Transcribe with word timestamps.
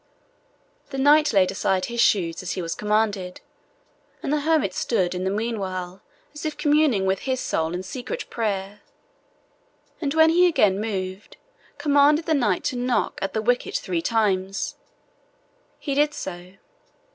The 0.89 0.97
knight 0.97 1.31
laid 1.31 1.51
aside 1.51 1.85
his 1.85 2.01
shoes 2.01 2.41
as 2.41 2.53
he 2.53 2.61
was 2.63 2.73
commanded, 2.73 3.39
and 4.23 4.33
the 4.33 4.39
hermit 4.39 4.73
stood 4.73 5.13
in 5.13 5.25
the 5.25 5.29
meanwhile 5.29 6.01
as 6.33 6.43
if 6.43 6.57
communing 6.57 7.05
with 7.05 7.19
his 7.19 7.39
soul 7.39 7.75
in 7.75 7.83
secret 7.83 8.27
prayer, 8.31 8.81
and 10.01 10.15
when 10.15 10.31
he 10.31 10.47
again 10.47 10.81
moved, 10.81 11.37
commanded 11.77 12.25
the 12.25 12.33
knight 12.33 12.63
to 12.63 12.75
knock 12.75 13.19
at 13.21 13.33
the 13.33 13.43
wicket 13.43 13.75
three 13.75 14.01
times. 14.01 14.73
He 15.77 15.93
did 15.93 16.15
so. 16.15 16.53